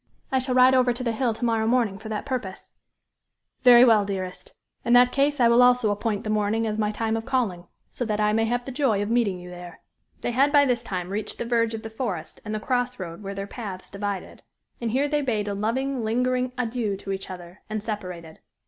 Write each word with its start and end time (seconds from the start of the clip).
"I 0.31 0.39
shall 0.39 0.55
ride 0.55 0.73
over 0.73 0.93
to 0.93 1.03
the 1.03 1.11
Hill 1.11 1.35
to 1.35 1.45
morrow 1.45 1.67
morning 1.67 1.99
for 1.99 2.09
that 2.09 2.25
purpose." 2.25 2.73
"Very 3.61 3.85
well, 3.85 4.03
dearest. 4.03 4.51
In 4.83 4.93
that 4.93 5.11
case 5.11 5.39
I 5.39 5.47
will 5.47 5.61
also 5.61 5.91
appoint 5.91 6.23
the 6.23 6.31
morning 6.31 6.65
as 6.65 6.79
my 6.79 6.91
time 6.91 7.15
of 7.15 7.23
calling; 7.23 7.67
so 7.91 8.03
that 8.05 8.19
I 8.19 8.33
may 8.33 8.45
have 8.45 8.65
the 8.65 8.71
joy 8.71 9.03
of 9.03 9.11
meeting 9.11 9.39
you 9.39 9.51
there." 9.51 9.81
They 10.21 10.31
had 10.31 10.51
by 10.51 10.65
this 10.65 10.81
time 10.81 11.11
reached 11.11 11.37
the 11.37 11.45
verge 11.45 11.75
of 11.75 11.83
the 11.83 11.89
forest 11.91 12.41
and 12.43 12.55
the 12.55 12.59
cross 12.59 12.97
road 12.99 13.21
where 13.21 13.35
their 13.35 13.45
paths 13.45 13.91
divided. 13.91 14.41
And 14.81 14.89
here 14.89 15.07
they 15.07 15.21
bade 15.21 15.47
a 15.47 15.53
loving, 15.53 16.03
lingering 16.03 16.51
adieu 16.57 16.97
to 16.97 17.11
each 17.11 17.29
other, 17.29 17.61
and 17.69 17.83
separated. 17.83 18.39